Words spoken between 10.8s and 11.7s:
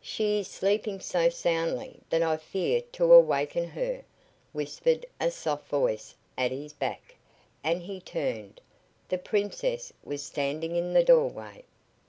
the doorway.